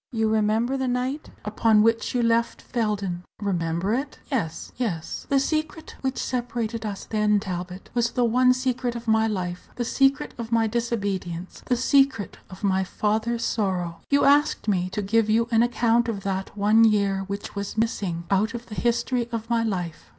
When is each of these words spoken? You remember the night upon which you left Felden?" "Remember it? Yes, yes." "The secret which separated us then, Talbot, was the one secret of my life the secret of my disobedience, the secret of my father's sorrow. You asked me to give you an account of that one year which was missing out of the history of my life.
You 0.11 0.29
remember 0.31 0.77
the 0.77 0.87
night 0.87 1.29
upon 1.45 1.83
which 1.83 2.15
you 2.15 2.23
left 2.23 2.59
Felden?" 2.59 3.23
"Remember 3.39 3.93
it? 3.93 4.17
Yes, 4.31 4.71
yes." 4.75 5.27
"The 5.29 5.39
secret 5.39 5.95
which 6.01 6.17
separated 6.17 6.87
us 6.87 7.05
then, 7.05 7.39
Talbot, 7.39 7.91
was 7.93 8.09
the 8.09 8.25
one 8.25 8.51
secret 8.53 8.95
of 8.95 9.07
my 9.07 9.27
life 9.27 9.69
the 9.75 9.85
secret 9.85 10.33
of 10.39 10.51
my 10.51 10.65
disobedience, 10.65 11.61
the 11.67 11.75
secret 11.77 12.39
of 12.49 12.63
my 12.63 12.83
father's 12.83 13.45
sorrow. 13.45 13.99
You 14.09 14.25
asked 14.25 14.67
me 14.67 14.89
to 14.89 15.03
give 15.03 15.29
you 15.29 15.47
an 15.51 15.61
account 15.61 16.09
of 16.09 16.23
that 16.23 16.57
one 16.57 16.83
year 16.83 17.19
which 17.27 17.53
was 17.53 17.77
missing 17.77 18.23
out 18.31 18.55
of 18.55 18.65
the 18.65 18.73
history 18.73 19.29
of 19.31 19.51
my 19.51 19.61
life. 19.61 20.09